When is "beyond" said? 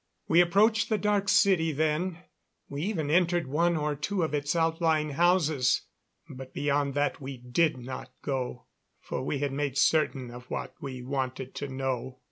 6.55-6.95